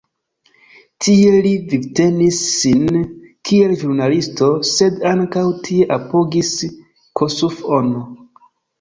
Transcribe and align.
Tie 1.07 1.33
li 1.47 1.51
vivtenis 1.73 2.39
sin, 2.61 3.03
kiel 3.51 3.77
ĵurnalisto, 3.83 4.51
sed 4.73 5.01
ankaŭ 5.13 5.47
tie 5.71 5.89
apogis 6.01 6.53
Kossuth-on. 7.23 7.97